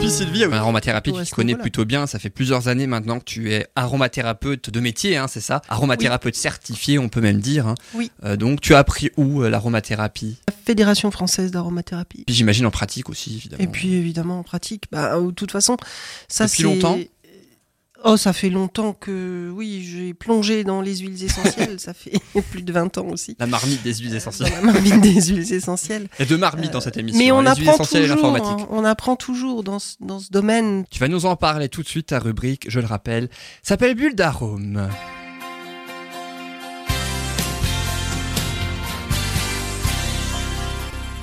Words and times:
puis 0.00 0.10
Sylvie, 0.10 0.44
aromathérapie, 0.44 1.10
Pour 1.10 1.20
tu 1.22 1.26
te 1.30 1.34
connais 1.34 1.52
voilà. 1.52 1.62
plutôt 1.62 1.84
bien. 1.84 2.06
Ça 2.06 2.18
fait 2.18 2.30
plusieurs 2.30 2.68
années 2.68 2.86
maintenant 2.86 3.18
que 3.18 3.24
tu 3.24 3.52
es 3.52 3.66
aromathérapeute 3.76 4.70
de 4.70 4.80
métier, 4.80 5.16
hein, 5.16 5.26
c'est 5.28 5.40
ça? 5.40 5.60
Aromathérapeute 5.68 6.34
certifié, 6.34 6.98
on 6.98 7.08
peut 7.08 7.20
même 7.20 7.40
dire. 7.40 7.66
hein. 7.66 7.74
Oui. 7.94 8.10
Euh, 8.24 8.36
donc, 8.36 8.60
tu 8.60 8.74
as 8.74 8.78
appris 8.78 9.10
où 9.16 9.42
euh, 9.42 9.50
l'aromathérapie? 9.50 10.36
La 10.48 10.54
Fédération 10.64 11.10
française 11.10 11.50
d'aromathérapie. 11.50 12.24
Puis 12.26 12.34
j'imagine 12.34 12.64
en 12.66 12.70
pratique 12.70 13.10
aussi, 13.10 13.36
évidemment. 13.36 13.62
Et 13.62 13.66
puis 13.66 13.92
évidemment 13.94 14.38
en 14.38 14.42
pratique, 14.42 14.84
bah, 14.90 15.16
euh, 15.16 15.26
de 15.26 15.30
toute 15.32 15.50
façon, 15.52 15.76
ça 16.28 16.44
Depuis 16.46 16.56
c'est- 16.58 16.62
longtemps 16.62 16.98
Oh, 18.04 18.16
ça 18.16 18.32
fait 18.32 18.50
longtemps 18.50 18.92
que 18.92 19.50
oui, 19.54 19.82
j'ai 19.82 20.14
plongé 20.14 20.64
dans 20.64 20.80
les 20.80 20.98
huiles 20.98 21.22
essentielles. 21.22 21.78
ça 21.78 21.92
fait 21.92 22.12
plus 22.50 22.62
de 22.62 22.72
20 22.72 22.98
ans 22.98 23.08
aussi. 23.08 23.36
La 23.38 23.46
marmite 23.46 23.82
des 23.82 23.94
huiles 23.94 24.14
essentielles. 24.14 24.52
la 24.52 24.72
marmite 24.72 25.00
des 25.00 25.20
huiles 25.20 25.52
essentielles. 25.52 26.08
Il 26.18 26.22
y 26.22 26.24
a 26.24 26.28
deux 26.28 26.38
marmites 26.38 26.70
dans 26.70 26.80
cette 26.80 26.96
émission. 26.96 27.18
Mais 27.18 27.30
on 27.32 27.40
hein, 27.40 27.46
apprend 27.46 27.76
toujours. 27.84 28.36
hein, 28.36 28.66
on 28.70 28.84
apprend 28.84 29.16
toujours 29.16 29.62
dans 29.62 29.78
ce, 29.78 29.96
dans 30.00 30.18
ce 30.18 30.30
domaine. 30.30 30.84
Tu 30.90 30.98
vas 30.98 31.08
nous 31.08 31.26
en 31.26 31.36
parler 31.36 31.68
tout 31.68 31.82
de 31.82 31.88
suite. 31.88 32.06
Ta 32.06 32.18
rubrique, 32.18 32.66
je 32.68 32.80
le 32.80 32.86
rappelle, 32.86 33.28
s'appelle 33.62 33.94
Bulle 33.94 34.14
d'arôme. 34.14 34.88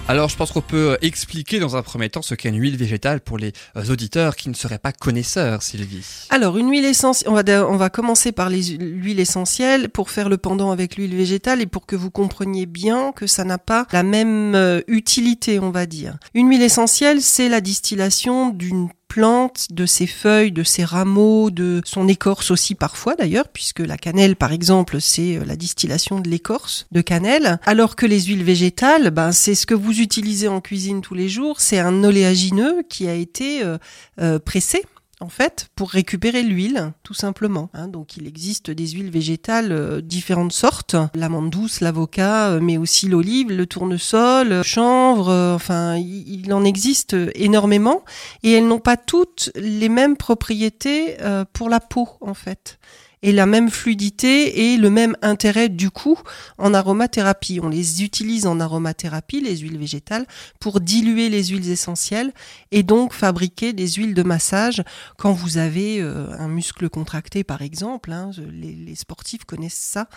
Alors, 0.10 0.30
je 0.30 0.38
pense 0.38 0.54
qu'on 0.54 0.62
peut 0.62 0.98
expliquer 1.02 1.60
dans 1.60 1.76
un 1.76 1.82
premier 1.82 2.10
temps 2.10 2.22
ce 2.22 2.34
qu'est 2.34 2.48
une 2.48 2.62
huile 2.62 2.78
végétale 2.78 3.20
pour 3.20 3.38
les 3.38 3.52
euh, 3.76 3.92
auditeurs 3.92 4.38
qui 4.38 4.48
ne 4.48 4.54
seraient 4.54 4.80
pas 4.80 4.94
connaisseurs, 4.94 5.62
Sylvie. 5.62 6.06
Alors, 6.30 6.58
une 6.58 6.72
huile 6.72 6.86
essentielle, 6.86 7.30
on 7.30 7.34
va, 7.34 7.44
on 7.68 7.76
va 7.76 7.90
commencer 7.90 8.32
par 8.32 8.50
l'huile 8.50 9.20
essentielle 9.20 9.90
pour 9.90 10.10
faire 10.10 10.30
le 10.30 10.38
pendant 10.38 10.72
avec 10.72 10.96
l'huile 10.96 11.14
végétale 11.14 11.62
et 11.62 11.66
pour 11.66 11.86
que 11.86 11.98
vous 11.98 12.10
compreniez 12.10 12.66
bien 12.66 13.12
que 13.12 13.28
ça 13.28 13.44
n'a 13.44 13.58
pas 13.58 13.86
la 13.92 14.04
même 14.04 14.56
euh, 14.56 14.80
utilité, 14.88 15.60
on 15.60 15.72
va 15.72 15.86
dire. 15.86 16.16
Une 16.34 16.50
huile 16.50 16.62
essentielle, 16.64 17.22
c'est 17.22 17.50
la 17.50 17.60
distillation 17.60 18.50
d'une 18.50 18.88
de 19.18 19.86
ses 19.86 20.06
feuilles, 20.06 20.52
de 20.52 20.64
ses 20.64 20.86
rameaux, 20.86 21.50
de 21.50 21.82
son 21.86 22.08
écorce 22.08 22.52
aussi 22.52 22.76
parfois 22.76 23.16
d'ailleurs, 23.16 23.48
puisque 23.48 23.80
la 23.80 23.98
cannelle 23.98 24.36
par 24.36 24.52
exemple, 24.52 25.02
c'est 25.02 25.38
euh, 25.38 25.46
la 25.46 25.56
distillation 25.56 26.20
de 26.20 26.30
l'écorce 26.30 26.86
de 26.92 27.02
cannelle, 27.02 27.60
alors 27.66 27.96
que 27.96 28.06
les 28.06 28.22
huiles 28.22 28.44
végétales, 28.44 29.10
ben, 29.10 29.32
c'est 29.32 29.56
ce 29.56 29.66
que 29.66 29.74
vous 29.74 30.02
utilisez 30.02 30.48
en 30.48 30.62
cuisine 30.62 31.02
tous 31.02 31.16
les 31.16 31.30
jours, 31.30 31.62
c'est 31.62 31.80
un 31.80 32.04
oléagineux 32.04 32.84
qui 32.90 33.08
a 33.08 33.16
été 33.16 33.64
euh, 33.64 33.78
euh, 34.22 34.38
pressé 34.38 34.84
en 35.20 35.30
fait, 35.30 35.70
pour 35.76 35.90
récupérer 35.90 36.44
l'huile, 36.44 36.94
tout 37.02 37.16
simplement. 37.16 37.70
hein. 37.74 37.88
donc, 37.88 38.18
il 38.18 38.28
existe 38.28 38.70
des 38.70 38.88
huiles 38.90 39.10
végétales 39.10 39.72
euh, 39.72 40.00
différentes 40.00 40.54
sortes, 40.54 40.96
l'amande 41.16 41.50
douce, 41.50 41.82
l'avocat, 41.82 42.52
euh, 42.52 42.60
mais 42.62 42.78
aussi 42.78 43.08
l'olive, 43.08 43.50
le 43.50 43.66
tournesol, 43.66 44.50
le 44.50 44.64
chanvre. 44.64 45.30
euh, 45.30 45.56
enfin, 45.56 45.96
il, 45.96 46.44
il 46.46 46.54
en 46.54 46.64
existe 46.64 47.16
euh, 47.16 47.32
énormément, 47.34 48.04
et 48.44 48.52
elles 48.52 48.68
n'ont 48.68 48.80
pas 48.80 48.98
toutes 48.98 49.52
les 49.56 49.90
mêmes 49.90 50.18
propriétés 50.18 51.20
euh, 51.22 51.46
pour 51.52 51.70
la 51.70 51.80
peau, 51.80 52.08
en 52.22 52.36
fait. 52.36 52.78
Et 53.24 53.32
la 53.32 53.46
même 53.46 53.70
fluidité 53.70 54.74
et 54.74 54.78
le 54.78 54.90
même 54.90 55.16
intérêt 55.22 55.70
du 55.70 55.90
coup 55.90 56.20
en 56.58 56.74
aromathérapie. 56.74 57.60
On 57.62 57.70
les 57.70 58.04
utilise 58.04 58.46
en 58.46 58.60
aromathérapie, 58.60 59.42
les 59.42 59.58
huiles 59.58 59.78
végétales, 59.78 60.26
pour 60.60 60.80
diluer 60.82 61.30
les 61.30 61.46
huiles 61.46 61.70
essentielles 61.70 62.32
et 62.72 62.84
donc 62.84 63.14
fabriquer 63.14 63.74
des 63.74 63.88
huiles 63.88 64.14
de 64.14 64.24
massage 64.24 64.84
quand 65.18 65.32
vous 65.32 65.58
avez 65.58 66.00
euh, 66.00 66.28
un 66.38 66.48
muscle 66.48 66.90
contracté 66.90 67.44
par 67.44 67.62
exemple, 67.62 68.12
hein, 68.12 68.32
les 68.52 68.96
sportifs 68.96 69.46
connaissent 69.46 69.74
ça, 69.74 70.08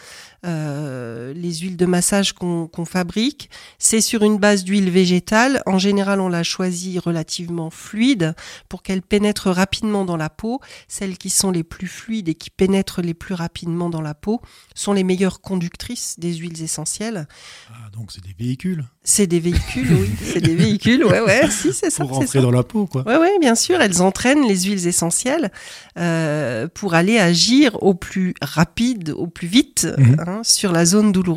euh, 0.44 1.29
les 1.40 1.54
huiles 1.56 1.76
de 1.76 1.86
massage 1.86 2.32
qu'on 2.34 2.84
fabrique, 2.84 3.50
c'est 3.78 4.00
sur 4.00 4.22
une 4.22 4.38
base 4.38 4.64
d'huile 4.64 4.90
végétale. 4.90 5.62
En 5.66 5.78
général, 5.78 6.20
on 6.20 6.28
la 6.28 6.42
choisit 6.42 7.00
relativement 7.00 7.70
fluide 7.70 8.34
pour 8.68 8.82
qu'elle 8.82 9.02
pénètre 9.02 9.48
rapidement 9.48 10.04
dans 10.04 10.16
la 10.16 10.28
peau. 10.30 10.60
Celles 10.88 11.16
qui 11.18 11.30
sont 11.30 11.50
les 11.50 11.64
plus 11.64 11.88
fluides 11.88 12.28
et 12.28 12.34
qui 12.34 12.50
pénètrent 12.50 13.00
les 13.02 13.14
plus 13.14 13.34
rapidement 13.34 13.88
dans 13.90 14.00
la 14.02 14.14
peau 14.14 14.40
sont 14.74 14.92
les 14.92 15.04
meilleures 15.04 15.40
conductrices 15.40 16.16
des 16.18 16.34
huiles 16.34 16.62
essentielles. 16.62 17.26
Ah, 17.70 17.88
donc 17.92 18.12
c'est 18.12 18.22
des 18.22 18.34
véhicules 18.38 18.84
C'est 19.02 19.26
des 19.26 19.40
véhicules, 19.40 19.92
oui, 19.92 20.10
c'est 20.32 20.40
des 20.40 20.54
véhicules, 20.54 21.04
ouais, 21.04 21.20
ouais, 21.20 21.50
si, 21.50 21.72
c'est 21.72 21.90
ça. 21.90 22.04
pour 22.04 22.12
rentrer 22.16 22.38
ça. 22.38 22.40
dans 22.42 22.50
la 22.50 22.62
peau, 22.62 22.86
quoi. 22.86 23.02
Ouais, 23.06 23.16
ouais, 23.16 23.38
bien 23.40 23.54
sûr, 23.54 23.80
elles 23.80 24.02
entraînent 24.02 24.46
les 24.46 24.60
huiles 24.64 24.86
essentielles 24.86 25.50
euh, 25.98 26.68
pour 26.68 26.94
aller 26.94 27.18
agir 27.18 27.82
au 27.82 27.94
plus 27.94 28.34
rapide, 28.42 29.10
au 29.16 29.26
plus 29.26 29.48
vite 29.48 29.86
Mhm. 29.98 30.16
hein, 30.26 30.40
sur 30.44 30.72
la 30.72 30.84
zone 30.84 31.12
douloureuse. 31.12 31.29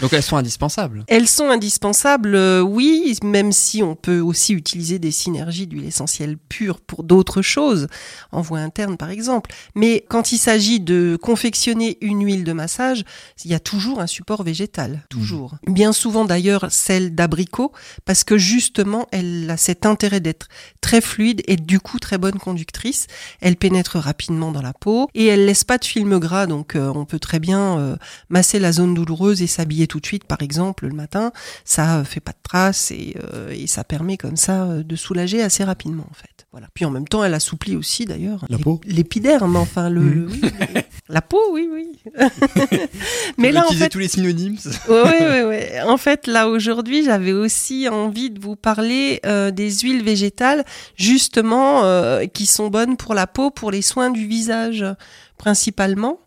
Donc, 0.00 0.12
elles 0.12 0.22
sont 0.22 0.36
indispensables. 0.36 1.04
Elles 1.08 1.28
sont 1.28 1.50
indispensables, 1.50 2.34
euh, 2.34 2.60
oui, 2.60 3.18
même 3.22 3.52
si 3.52 3.82
on 3.82 3.94
peut 3.94 4.20
aussi 4.20 4.52
utiliser 4.52 4.98
des 4.98 5.10
synergies 5.10 5.66
d'huile 5.66 5.86
essentielle 5.86 6.36
pure 6.36 6.80
pour 6.80 7.04
d'autres 7.04 7.42
choses, 7.42 7.88
en 8.32 8.40
voie 8.40 8.58
interne 8.58 8.96
par 8.96 9.10
exemple. 9.10 9.50
Mais 9.74 10.04
quand 10.08 10.32
il 10.32 10.38
s'agit 10.38 10.80
de 10.80 11.18
confectionner 11.20 11.98
une 12.00 12.24
huile 12.24 12.44
de 12.44 12.52
massage, 12.52 13.04
il 13.44 13.50
y 13.50 13.54
a 13.54 13.60
toujours 13.60 14.00
un 14.00 14.06
support 14.06 14.42
végétal, 14.42 15.02
toujours. 15.08 15.56
Bien 15.66 15.92
souvent 15.92 16.24
d'ailleurs 16.24 16.66
celle 16.70 17.14
d'abricot, 17.14 17.72
parce 18.04 18.24
que 18.24 18.38
justement 18.38 19.06
elle 19.12 19.48
a 19.50 19.56
cet 19.56 19.86
intérêt 19.86 20.20
d'être 20.20 20.48
très 20.80 21.00
fluide 21.00 21.42
et 21.46 21.56
du 21.56 21.80
coup 21.80 21.98
très 21.98 22.18
bonne 22.18 22.38
conductrice. 22.38 23.06
Elle 23.40 23.56
pénètre 23.56 23.98
rapidement 23.98 24.52
dans 24.52 24.62
la 24.62 24.72
peau 24.72 25.08
et 25.14 25.26
elle 25.26 25.46
laisse 25.46 25.64
pas 25.64 25.78
de 25.78 25.84
film 25.84 26.18
gras, 26.18 26.46
donc 26.46 26.76
euh, 26.76 26.92
on 26.94 27.04
peut 27.04 27.18
très 27.18 27.40
bien 27.40 27.78
euh, 27.78 27.96
masser 28.28 28.58
la 28.58 28.72
zone 28.72 28.94
douloureuse 28.94 29.33
et 29.42 29.46
s'habiller 29.46 29.86
tout 29.86 30.00
de 30.00 30.06
suite, 30.06 30.24
par 30.24 30.42
exemple, 30.42 30.86
le 30.86 30.94
matin. 30.94 31.32
Ça 31.64 31.98
euh, 31.98 32.04
fait 32.04 32.20
pas 32.20 32.32
de 32.32 32.38
traces 32.42 32.90
et, 32.90 33.16
euh, 33.32 33.50
et 33.50 33.66
ça 33.66 33.84
permet 33.84 34.16
comme 34.16 34.36
ça 34.36 34.64
euh, 34.64 34.82
de 34.82 34.96
soulager 34.96 35.42
assez 35.42 35.64
rapidement, 35.64 36.06
en 36.10 36.14
fait. 36.14 36.46
Voilà. 36.52 36.68
Puis 36.72 36.84
en 36.84 36.90
même 36.90 37.08
temps, 37.08 37.24
elle 37.24 37.34
assouplit 37.34 37.74
aussi, 37.74 38.04
d'ailleurs, 38.04 38.44
La 38.48 38.58
peau 38.58 38.80
l'épiderme, 38.86 39.56
enfin, 39.56 39.90
le, 39.90 40.00
Mhm. 40.00 40.14
le- 40.14 40.26
oui, 40.28 40.40
oui. 40.42 40.80
la 41.08 41.20
peau, 41.20 41.40
oui, 41.52 41.68
oui. 41.72 41.88
Mais 43.38 43.50
là, 43.50 43.64
en 43.68 43.72
fait, 43.72 43.88
tous 43.88 43.98
les 43.98 44.06
synonymes. 44.08 44.56
oui, 44.88 44.94
oui, 45.20 45.42
oui. 45.48 45.56
En 45.86 45.96
fait, 45.96 46.26
là, 46.28 46.48
aujourd'hui, 46.48 47.04
j'avais 47.04 47.32
aussi 47.32 47.88
envie 47.88 48.30
de 48.30 48.40
vous 48.40 48.54
parler 48.56 49.20
euh, 49.26 49.50
des 49.50 49.70
huiles 49.80 50.04
végétales, 50.04 50.64
justement, 50.96 51.84
euh, 51.84 52.26
qui 52.26 52.46
sont 52.46 52.68
bonnes 52.68 52.96
pour 52.96 53.14
la 53.14 53.26
peau, 53.26 53.50
pour 53.50 53.70
les 53.72 53.82
soins 53.82 54.10
du 54.10 54.26
visage, 54.26 54.84
principalement. 55.38 56.20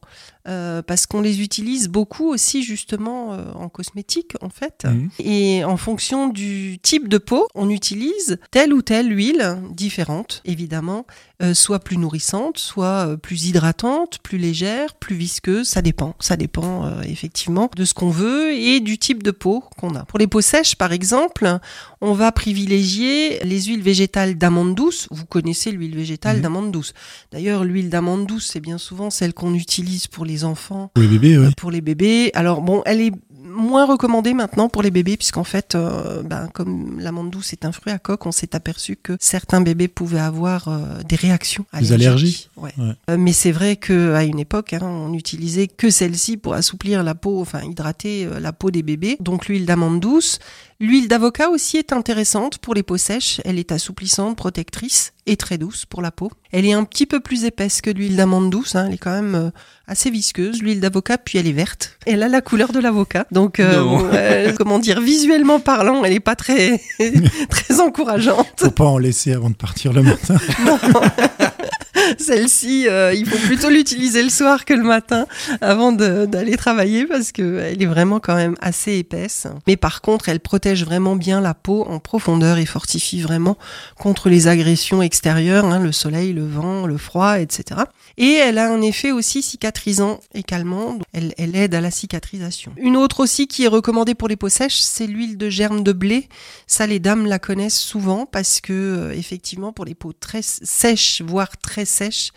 Euh, 0.47 0.81
parce 0.81 1.05
qu'on 1.05 1.21
les 1.21 1.41
utilise 1.41 1.89
beaucoup 1.89 2.29
aussi 2.29 2.63
justement 2.63 3.33
euh, 3.33 3.51
en 3.53 3.69
cosmétique 3.69 4.33
en 4.41 4.49
fait. 4.49 4.85
Mhm. 4.85 5.09
Et 5.19 5.63
en 5.63 5.77
fonction 5.77 6.29
du 6.29 6.79
type 6.81 7.07
de 7.07 7.17
peau, 7.17 7.47
on 7.55 7.69
utilise 7.69 8.37
telle 8.51 8.73
ou 8.73 8.81
telle 8.81 9.15
huile 9.15 9.57
différente, 9.71 10.41
évidemment, 10.45 11.05
euh, 11.43 11.53
soit 11.53 11.77
plus 11.79 11.97
nourrissante, 11.97 12.57
soit 12.57 13.07
euh, 13.09 13.17
plus 13.17 13.45
hydratante, 13.45 14.17
plus 14.23 14.39
légère, 14.39 14.95
plus 14.95 15.15
visqueuse, 15.15 15.67
ça 15.67 15.83
dépend. 15.83 16.15
Ça 16.19 16.35
dépend 16.35 16.85
euh, 16.85 17.01
effectivement 17.03 17.69
de 17.75 17.85
ce 17.85 17.93
qu'on 17.93 18.09
veut 18.09 18.53
et 18.53 18.79
du 18.79 18.97
type 18.97 19.21
de 19.21 19.29
peau 19.31 19.63
qu'on 19.77 19.93
a. 19.95 20.03
Pour 20.05 20.17
les 20.17 20.25
peaux 20.25 20.41
sèches, 20.41 20.75
par 20.75 20.91
exemple, 20.93 21.59
on 22.01 22.13
va 22.13 22.31
privilégier 22.31 23.39
les 23.43 23.61
huiles 23.63 23.81
végétales 23.83 24.35
d'amande 24.35 24.73
douce. 24.75 25.07
Vous 25.11 25.25
connaissez 25.25 25.71
l'huile 25.71 25.95
végétale 25.95 26.37
Mhm. 26.37 26.41
d'amande 26.41 26.71
douce. 26.71 26.93
D'ailleurs, 27.31 27.63
l'huile 27.63 27.89
d'amande 27.89 28.25
douce, 28.25 28.49
c'est 28.51 28.59
bien 28.59 28.77
souvent 28.79 29.09
celle 29.11 29.33
qu'on 29.33 29.53
utilise 29.53 30.07
pour 30.07 30.25
les 30.25 30.43
enfants 30.43 30.89
Pour 30.95 31.03
les 31.03 31.07
bébés, 31.09 31.37
ouais. 31.37 31.49
pour 31.55 31.69
les 31.71 31.81
bébés. 31.81 32.31
Alors 32.33 32.61
bon, 32.61 32.81
elle 32.85 33.01
est 33.01 33.11
moins 33.57 33.85
recommandée 33.85 34.33
maintenant 34.33 34.69
pour 34.69 34.81
les 34.81 34.91
bébés 34.91 35.17
puisqu'en 35.17 35.43
fait, 35.43 35.75
euh, 35.75 36.21
ben, 36.23 36.47
comme 36.53 36.99
l'amande 36.99 37.29
douce 37.29 37.53
est 37.53 37.65
un 37.65 37.71
fruit 37.71 37.91
à 37.91 37.99
coque, 37.99 38.25
on 38.25 38.31
s'est 38.31 38.55
aperçu 38.55 38.95
que 38.95 39.17
certains 39.19 39.61
bébés 39.61 39.87
pouvaient 39.87 40.19
avoir 40.19 40.67
euh, 40.67 40.79
des 41.07 41.15
réactions 41.15 41.65
Des 41.73 41.91
allergiques. 41.91 42.07
allergies 42.07 42.49
Ouais. 42.57 42.71
Ouais. 42.77 42.93
Euh, 43.09 43.17
mais 43.17 43.33
c'est 43.33 43.51
vrai 43.51 43.75
que 43.75 44.13
à 44.13 44.23
une 44.23 44.39
époque, 44.39 44.73
hein, 44.73 44.79
on 44.83 45.13
utilisait 45.13 45.67
que 45.67 45.89
celle-ci 45.89 46.37
pour 46.37 46.53
assouplir 46.53 47.03
la 47.03 47.15
peau, 47.15 47.41
enfin 47.41 47.61
hydrater 47.63 48.27
la 48.39 48.53
peau 48.53 48.71
des 48.71 48.83
bébés. 48.83 49.17
Donc 49.19 49.47
l'huile 49.47 49.65
d'amande 49.65 49.99
douce. 49.99 50.39
L'huile 50.79 51.07
d'avocat 51.07 51.49
aussi 51.49 51.77
est 51.77 51.91
intéressante 51.91 52.59
pour 52.59 52.75
les 52.75 52.83
peaux 52.83 52.97
sèches. 52.97 53.41
Elle 53.45 53.57
est 53.57 53.71
assouplissante, 53.71 54.37
protectrice 54.37 55.11
et 55.25 55.35
très 55.35 55.57
douce 55.57 55.85
pour 55.87 56.03
la 56.03 56.11
peau. 56.11 56.31
Elle 56.51 56.67
est 56.67 56.73
un 56.73 56.83
petit 56.83 57.07
peu 57.07 57.19
plus 57.19 57.45
épaisse 57.45 57.81
que 57.81 57.89
l'huile 57.89 58.15
d'amande 58.15 58.51
douce. 58.51 58.75
hein. 58.75 58.85
Elle 58.87 58.93
est 58.93 58.97
quand 58.99 59.11
même 59.11 59.33
euh, 59.33 59.49
assez 59.87 60.11
visqueuse. 60.11 60.61
L'huile 60.61 60.79
d'avocat, 60.79 61.17
puis 61.17 61.39
elle 61.39 61.47
est 61.47 61.51
verte. 61.51 61.97
Elle 62.05 62.21
a 62.21 62.27
la 62.27 62.41
couleur 62.41 62.71
de 62.73 62.79
l'avocat. 62.79 63.25
Donc, 63.31 63.59
euh, 63.59 63.83
euh, 64.13 64.53
comment 64.57 64.77
dire, 64.77 65.01
visuellement 65.01 65.59
parlant, 65.59 66.03
elle 66.05 66.13
est 66.13 66.19
pas 66.19 66.35
très 66.35 66.79
très 67.49 67.79
encourageante. 67.81 68.47
Faut 68.59 68.69
pas 68.69 68.85
en 68.85 68.99
laisser 68.99 69.33
avant 69.33 69.49
de 69.49 69.55
partir 69.55 69.93
le 69.93 70.03
matin. 70.03 70.37
Celle-ci, 72.17 72.87
euh, 72.87 73.13
il 73.13 73.25
faut 73.25 73.37
plutôt 73.47 73.69
l'utiliser 73.69 74.23
le 74.23 74.29
soir 74.29 74.65
que 74.65 74.73
le 74.73 74.83
matin 74.83 75.25
avant 75.61 75.91
d'aller 75.91 76.57
travailler 76.57 77.05
parce 77.05 77.31
qu'elle 77.31 77.81
est 77.81 77.85
vraiment 77.85 78.19
quand 78.19 78.35
même 78.35 78.55
assez 78.61 78.93
épaisse. 78.93 79.47
Mais 79.67 79.77
par 79.77 80.01
contre, 80.01 80.29
elle 80.29 80.39
protège 80.39 80.83
vraiment 80.83 81.15
bien 81.15 81.41
la 81.41 81.53
peau 81.53 81.85
en 81.87 81.99
profondeur 81.99 82.57
et 82.57 82.65
fortifie 82.65 83.21
vraiment 83.21 83.57
contre 83.97 84.29
les 84.29 84.47
agressions 84.47 85.01
extérieures, 85.01 85.65
hein, 85.65 85.79
le 85.79 85.91
soleil, 85.91 86.33
le 86.33 86.45
vent, 86.45 86.85
le 86.85 86.97
froid, 86.97 87.39
etc. 87.39 87.81
Et 88.17 88.33
elle 88.33 88.57
a 88.57 88.71
un 88.71 88.81
effet 88.81 89.11
aussi 89.11 89.41
cicatrisant 89.43 90.19
et 90.33 90.43
calmant. 90.43 90.99
Elle, 91.13 91.55
aide 91.55 91.75
à 91.75 91.81
la 91.81 91.91
cicatrisation. 91.91 92.73
Une 92.77 92.97
autre 92.97 93.19
aussi 93.21 93.47
qui 93.47 93.65
est 93.65 93.67
recommandée 93.69 94.15
pour 94.15 94.27
les 94.27 94.35
peaux 94.35 94.49
sèches, 94.49 94.79
c'est 94.79 95.07
l'huile 95.07 95.37
de 95.37 95.49
germe 95.49 95.83
de 95.83 95.91
blé. 95.91 96.27
Ça, 96.65 96.87
les 96.87 96.99
dames 96.99 97.25
la 97.25 97.39
connaissent 97.39 97.79
souvent 97.79 98.25
parce 98.25 98.61
que, 98.61 98.73
euh, 98.73 99.13
effectivement, 99.13 99.71
pour 99.71 99.85
les 99.85 99.95
peaux 99.95 100.13
très 100.13 100.41
sèches, 100.41 101.21
voire 101.21 101.57
très 101.57 101.85
sèches, 101.97 102.31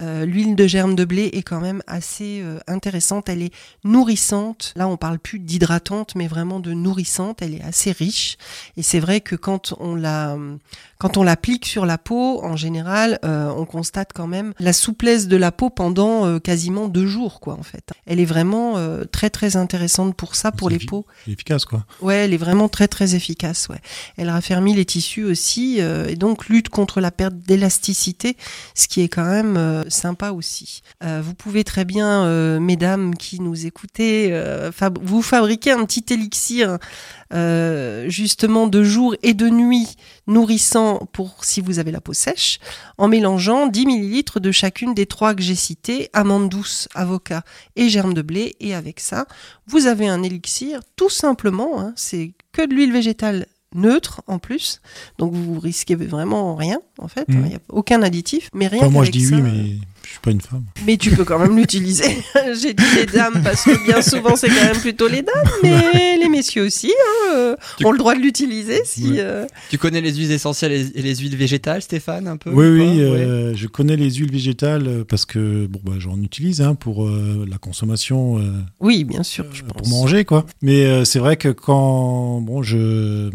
euh, 0.00 0.24
l'huile 0.24 0.54
de 0.54 0.66
germe 0.66 0.94
de 0.94 1.04
blé 1.04 1.30
est 1.32 1.42
quand 1.42 1.60
même 1.60 1.82
assez 1.86 2.40
euh, 2.42 2.58
intéressante. 2.66 3.28
Elle 3.28 3.42
est 3.42 3.52
nourrissante. 3.84 4.72
Là, 4.76 4.88
on 4.88 4.96
parle 4.96 5.18
plus 5.18 5.38
d'hydratante, 5.38 6.14
mais 6.14 6.28
vraiment 6.28 6.60
de 6.60 6.72
nourrissante. 6.72 7.42
Elle 7.42 7.54
est 7.54 7.62
assez 7.62 7.92
riche. 7.92 8.36
Et 8.76 8.82
c'est 8.82 9.00
vrai 9.00 9.20
que 9.20 9.34
quand 9.34 9.74
on 9.80 9.94
la, 9.94 10.36
quand 10.98 11.16
on 11.16 11.22
l'applique 11.22 11.66
sur 11.66 11.86
la 11.86 11.98
peau, 11.98 12.42
en 12.44 12.56
général, 12.56 13.18
euh, 13.24 13.50
on 13.56 13.64
constate 13.64 14.12
quand 14.14 14.26
même 14.26 14.52
la 14.58 14.72
souplesse 14.72 15.26
de 15.26 15.36
la 15.36 15.52
peau 15.52 15.70
pendant 15.70 16.38
quasiment 16.38 16.88
deux 16.88 17.06
jours, 17.06 17.40
quoi, 17.40 17.54
en 17.54 17.62
fait. 17.62 17.90
Elle 18.06 18.20
est 18.20 18.24
vraiment 18.24 18.76
très 19.10 19.30
très 19.30 19.56
intéressante 19.56 20.14
pour 20.14 20.34
ça, 20.34 20.52
pour 20.52 20.70
les 20.70 20.78
peaux. 20.78 21.06
Efficace, 21.26 21.64
quoi. 21.64 21.84
Ouais, 22.00 22.16
elle 22.16 22.32
est 22.32 22.38
vraiment 22.38 22.68
très 22.68 22.88
très 22.88 23.14
efficace. 23.14 23.68
Ouais. 23.68 23.80
Elle 24.16 24.30
raffermit 24.30 24.74
les 24.74 24.84
tissus 24.84 25.24
aussi, 25.24 25.78
et 25.78 26.16
donc 26.16 26.48
lutte 26.48 26.68
contre 26.68 27.00
la 27.00 27.10
perte 27.10 27.34
d'élasticité, 27.34 28.36
ce 28.74 28.88
qui 28.88 29.02
est 29.02 29.08
quand 29.08 29.24
même 29.24 29.84
sympa 29.88 30.30
aussi. 30.30 30.82
Euh, 31.04 31.20
vous 31.22 31.34
pouvez 31.34 31.64
très 31.64 31.84
bien, 31.84 32.24
euh, 32.24 32.60
mesdames 32.60 33.14
qui 33.14 33.40
nous 33.40 33.66
écoutez, 33.66 34.28
euh, 34.32 34.70
vous 35.02 35.22
fabriquer 35.22 35.72
un 35.72 35.84
petit 35.84 36.04
élixir 36.12 36.78
justement 38.06 38.66
de 38.66 38.82
jour 38.82 39.14
et 39.22 39.34
de 39.34 39.50
nuit 39.50 39.96
nourrissant 40.26 41.06
pour 41.12 41.44
si 41.44 41.60
vous 41.60 41.78
avez 41.78 41.92
la 41.92 42.00
peau 42.00 42.14
sèche, 42.14 42.58
en 42.96 43.06
mélangeant 43.06 43.66
10 43.66 43.86
ml 43.86 44.40
de 44.40 44.50
chacune 44.50 44.94
des 44.94 45.04
trois 45.04 45.34
que 45.34 45.42
j'ai 45.42 45.54
citées, 45.54 46.08
amandes 46.14 46.48
douces, 46.48 46.88
avocat 46.94 47.42
et 47.76 47.90
germe 47.90 48.14
de 48.14 48.22
blé. 48.22 48.56
Et 48.60 48.74
avec 48.74 49.00
ça, 49.00 49.26
vous 49.66 49.86
avez 49.86 50.08
un 50.08 50.22
élixir 50.22 50.80
tout 50.96 51.10
simplement, 51.10 51.80
hein, 51.80 51.92
c'est 51.96 52.32
que 52.52 52.66
de 52.66 52.74
l'huile 52.74 52.92
végétale 52.92 53.46
neutre 53.74 54.22
en 54.26 54.38
plus, 54.38 54.80
donc 55.18 55.32
vous 55.32 55.58
risquez 55.58 55.94
vraiment 55.94 56.54
rien 56.54 56.80
en 56.98 57.08
fait, 57.08 57.28
mmh. 57.28 57.44
n'y 57.44 57.54
a 57.54 57.60
aucun 57.68 58.02
additif, 58.02 58.50
mais 58.54 58.66
rien. 58.66 58.88
moi 58.88 59.04
je 59.04 59.10
dis 59.10 59.26
oui, 59.34 59.42
mais 59.42 59.76
je 60.08 60.12
suis 60.14 60.20
pas 60.22 60.30
une 60.30 60.40
femme. 60.40 60.64
Mais 60.86 60.96
tu 60.96 61.10
peux 61.10 61.24
quand 61.24 61.38
même 61.38 61.54
l'utiliser. 61.54 62.24
J'ai 62.60 62.72
dit 62.72 62.84
les 62.96 63.04
dames 63.04 63.42
parce 63.44 63.64
que 63.64 63.84
bien 63.84 64.00
souvent 64.00 64.36
c'est 64.36 64.48
quand 64.48 64.64
même 64.64 64.78
plutôt 64.80 65.06
les 65.06 65.20
dames, 65.20 65.50
mais 65.62 66.16
les 66.16 66.30
messieurs 66.30 66.64
aussi 66.64 66.90
hein, 66.90 67.34
euh, 67.34 67.56
ont 67.84 67.92
le 67.92 67.98
droit 67.98 68.14
de 68.14 68.20
l'utiliser. 68.20 68.80
Si, 68.86 69.16
euh, 69.18 69.44
Tu 69.68 69.76
connais 69.76 70.00
les 70.00 70.14
huiles 70.14 70.32
essentielles 70.32 70.72
et 70.72 71.02
les 71.02 71.16
huiles 71.16 71.36
végétales, 71.36 71.82
Stéphane, 71.82 72.26
un 72.26 72.38
peu 72.38 72.50
Oui, 72.50 72.66
oui, 72.66 73.00
euh, 73.02 73.54
je 73.54 73.66
connais 73.66 73.96
les 73.96 74.10
huiles 74.10 74.32
végétales 74.32 75.04
parce 75.06 75.26
que 75.26 75.66
bon, 75.66 75.80
bah, 75.84 75.96
j'en 75.98 76.20
utilise 76.22 76.62
hein, 76.62 76.74
pour 76.74 77.06
la 77.08 77.58
consommation. 77.58 78.40
oui, 78.80 79.04
bien 79.04 79.22
sûr, 79.22 79.44
je 79.52 79.62
pense. 79.62 79.82
Pour 79.82 79.88
manger, 79.88 80.24
quoi. 80.24 80.46
Mais 80.62 81.04
c'est 81.04 81.18
vrai 81.18 81.36
que 81.36 81.48
quand 81.48 82.40
bon, 82.40 82.62
je 82.62 83.30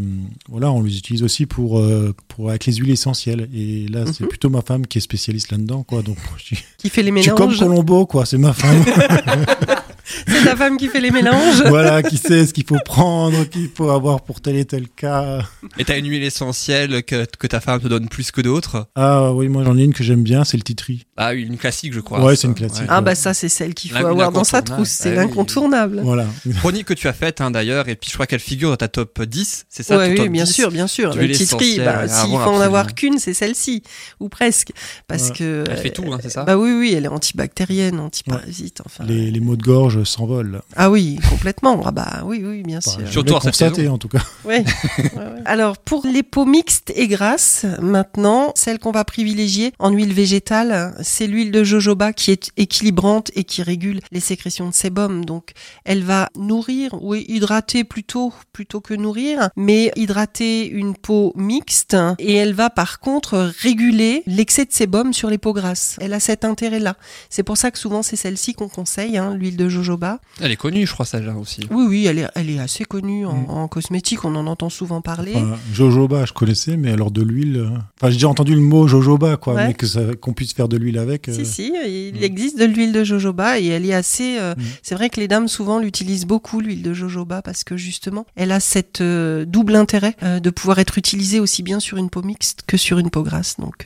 voilà, 0.49 0.71
on 0.71 0.81
les 0.81 0.97
utilise 0.97 1.21
aussi 1.21 1.45
pour, 1.45 1.81
pour 2.27 2.49
avec 2.49 2.65
les 2.65 2.73
huiles 2.73 2.91
essentielles. 2.91 3.47
Et 3.53 3.87
là, 3.87 4.05
c'est 4.07 4.21
mhm. 4.21 4.29
plutôt 4.29 4.49
ma 4.49 4.61
femme 4.61 4.87
qui 4.87 4.97
est 4.97 5.01
spécialiste 5.01 5.51
là-dedans, 5.51 5.83
quoi. 5.83 6.01
Donc, 6.01 6.17
je 6.37 6.55
qui 6.77 6.89
fait 6.89 7.03
les 7.03 7.11
mélanges. 7.11 7.25
Je 7.25 7.55
suis 7.55 7.59
comme 7.59 7.69
Colombo, 7.69 8.05
quoi, 8.05 8.25
c'est 8.25 8.37
ma 8.37 8.53
femme. 8.53 8.83
c'est 10.03 10.43
ta 10.43 10.55
femme 10.55 10.77
qui 10.77 10.87
fait 10.87 10.99
les 10.99 11.11
mélanges. 11.11 11.63
voilà, 11.67 12.03
qui 12.03 12.17
sait 12.17 12.45
ce 12.45 12.53
qu'il 12.53 12.65
faut 12.65 12.77
prendre, 12.83 13.43
qu'il 13.45 13.69
faut 13.73 13.89
avoir 13.89 14.21
pour 14.21 14.41
tel 14.41 14.55
et 14.57 14.65
tel 14.65 14.87
cas. 14.89 15.39
Et 15.77 15.85
t'as 15.85 15.97
une 15.97 16.09
huile 16.09 16.23
essentielle 16.23 17.03
que, 17.03 17.25
que 17.37 17.47
ta 17.47 17.59
femme 17.59 17.79
te 17.81 17.87
donne 17.87 18.09
plus 18.09 18.31
que 18.31 18.41
d'autres? 18.41 18.87
Ah 18.95 19.31
oui, 19.33 19.47
moi 19.47 19.63
j'en 19.63 19.77
ai 19.77 19.83
une 19.83 19.93
que 19.93 20.03
j'aime 20.03 20.23
bien, 20.23 20.43
c'est 20.43 20.57
le 20.57 20.63
titri. 20.63 21.05
Ah 21.17 21.31
oui, 21.33 21.43
une 21.43 21.57
classique, 21.57 21.93
je 21.93 21.99
crois. 21.99 22.23
Ouais, 22.23 22.35
c'est 22.35 22.47
une 22.47 22.55
classique. 22.55 22.85
Ah 22.89 23.01
bah 23.01 23.15
ça, 23.15 23.33
c'est 23.33 23.49
celle 23.49 23.73
qu'il 23.73 23.91
faut 23.91 24.05
avoir 24.05 24.31
dans 24.31 24.43
sa 24.43 24.61
trousse, 24.61 24.89
c'est 24.89 25.11
ah 25.11 25.23
l'incontournable. 25.23 26.01
Voilà. 26.03 26.25
Chronique 26.57 26.87
que 26.87 26.93
tu 26.93 27.07
as 27.07 27.13
faite 27.13 27.41
hein, 27.41 27.51
d'ailleurs, 27.51 27.87
et 27.87 27.95
puis 27.95 28.09
je 28.09 28.15
crois 28.15 28.27
qu'elle 28.27 28.39
figure 28.39 28.69
dans 28.69 28.77
ta 28.77 28.87
top 28.87 29.21
10, 29.21 29.65
c'est 29.69 29.83
ça 29.83 29.97
Oui, 29.97 30.29
bien 30.29 30.45
sûr, 30.45 30.71
bien 30.71 30.87
sûr. 30.87 31.15
Le 31.15 31.29
titri, 31.29 31.79
bah, 31.79 32.07
s'il 32.07 32.31
faut 32.31 32.37
en 32.37 32.61
avoir 32.61 32.93
qu'une, 32.93 33.19
c'est 33.19 33.33
celle-ci, 33.33 33.83
ou 34.19 34.29
presque. 34.29 34.71
Parce 35.07 35.31
que. 35.31 35.63
Elle 35.69 35.77
fait 35.77 35.91
tout, 35.91 36.11
hein, 36.11 36.19
c'est 36.21 36.29
ça? 36.29 36.43
Bah 36.43 36.57
oui, 36.57 36.71
oui, 36.71 36.93
elle 36.95 37.05
est 37.05 37.09
antibactérienne, 37.09 37.99
antiparasite. 37.99 38.81
Enfin, 38.85 39.05
les, 39.05 39.31
les 39.31 39.39
maux 39.39 39.55
de 39.55 39.63
gorge 39.63 39.92
s'envolent. 40.03 40.61
Ah 40.75 40.89
oui, 40.89 41.19
complètement. 41.29 41.81
Ah 41.85 41.91
bah 41.91 42.23
oui, 42.25 42.43
oui, 42.43 42.63
bien 42.63 42.81
sûr. 42.81 42.99
Surtout 43.09 43.35
constaté 43.35 43.87
en 43.87 43.97
tout 43.97 44.09
cas. 44.09 44.21
Oui. 44.45 44.57
Alors 45.45 45.77
pour 45.77 46.05
les 46.05 46.21
peaux 46.21 46.45
mixtes 46.45 46.91
et 46.97 47.07
grasses, 47.07 47.65
maintenant, 47.81 48.51
celle 48.55 48.77
qu'on 48.77 48.91
va 48.91 49.05
privilégier 49.05 49.71
en 49.79 49.89
huile 49.91 50.13
végétale, 50.13 50.93
c'est 51.01 51.27
l'huile 51.27 51.51
de 51.51 51.63
jojoba 51.63 52.11
qui 52.11 52.31
est 52.31 52.51
équilibrante 52.57 53.31
et 53.35 53.45
qui 53.45 53.63
régule 53.63 54.01
les 54.11 54.19
sécrétions 54.19 54.67
de 54.67 54.73
sébum. 54.73 55.23
Donc 55.23 55.51
elle 55.85 56.03
va 56.03 56.29
nourrir 56.37 56.93
ou 57.01 57.15
hydrater 57.15 57.85
plutôt 57.85 58.33
plutôt 58.51 58.81
que 58.81 58.93
nourrir, 58.93 59.49
mais 59.55 59.91
hydrater 59.95 60.67
une 60.67 60.95
peau 60.95 61.31
mixte 61.35 61.95
et 62.19 62.35
elle 62.35 62.53
va 62.53 62.69
par 62.69 62.99
contre 62.99 63.51
réguler 63.61 64.23
l'excès 64.25 64.65
de 64.65 64.73
sébum 64.73 65.13
sur 65.13 65.29
les 65.29 65.37
peaux 65.37 65.53
grasses. 65.53 65.97
Elle 66.01 66.13
a 66.13 66.19
cet 66.19 66.43
intérêt-là. 66.45 66.95
C'est 67.29 67.43
pour 67.43 67.57
ça 67.57 67.71
que 67.71 67.79
souvent 67.79 68.03
c'est 68.03 68.15
celle-ci 68.15 68.53
qu'on 68.53 68.69
conseille, 68.69 69.17
hein, 69.17 69.35
l'huile 69.35 69.57
de 69.57 69.69
jojoba. 69.83 70.19
Elle 70.41 70.51
est 70.51 70.55
connue, 70.55 70.87
je 70.87 70.93
crois, 70.93 71.05
celle-là 71.05 71.35
aussi. 71.35 71.67
Oui, 71.69 71.85
oui, 71.87 72.05
elle 72.05 72.19
est, 72.19 72.27
elle 72.35 72.49
est 72.49 72.59
assez 72.59 72.85
connue 72.85 73.25
en, 73.25 73.65
mm. 73.65 73.69
cosmétique, 73.69 74.25
on 74.25 74.35
en 74.35 74.47
entend 74.47 74.69
souvent 74.69 75.01
parler. 75.01 75.35
jojoba, 75.73 76.25
je 76.25 76.33
connaissais, 76.33 76.77
mais 76.77 76.91
alors 76.91 77.11
de 77.11 77.21
l'huile. 77.21 77.57
Euh, 77.57 77.69
enfin, 77.99 78.09
j'ai 78.09 78.13
déjà 78.15 78.29
entendu 78.29 78.55
le 78.55 78.61
mot 78.61 78.87
jojoba, 78.87 79.37
quoi, 79.37 79.55
mais 79.55 79.73
que 79.73 80.13
qu'on 80.15 80.33
puisse 80.33 80.53
faire 80.53 80.67
de 80.67 80.77
l'huile 80.77 80.97
avec. 80.97 81.29
Si, 81.31 81.41
euh, 81.41 81.43
si, 81.43 81.73
il 81.85 82.19
mm. 82.19 82.23
existe 82.23 82.57
de 82.57 82.65
l'huile 82.65 82.93
de 82.93 83.03
jojoba 83.03 83.59
et 83.59 83.67
elle 83.67 83.85
est 83.85 83.93
assez. 83.93 84.37
Euh, 84.39 84.55
mm. 84.55 84.61
C'est 84.81 84.95
vrai 84.95 85.09
que 85.09 85.19
les 85.19 85.27
dames 85.27 85.47
souvent 85.47 85.79
l'utilisent 85.79 86.25
beaucoup, 86.25 86.61
l'huile 86.61 86.81
de 86.81 86.93
jojoba, 86.93 87.41
parce 87.41 87.63
que 87.63 87.77
justement, 87.77 88.25
elle 88.35 88.51
a 88.51 88.59
cette 88.59 89.01
double 89.01 89.75
intérêt 89.75 90.15
de 90.23 90.49
pouvoir 90.49 90.79
être 90.79 90.97
utilisée 90.97 91.39
aussi 91.39 91.63
bien 91.63 91.79
sur 91.79 91.97
une 91.97 92.09
peau 92.09 92.21
mixte 92.21 92.63
que 92.65 92.77
sur 92.77 92.99
une 92.99 93.09
peau 93.09 93.23
grasse. 93.23 93.57
Donc, 93.59 93.85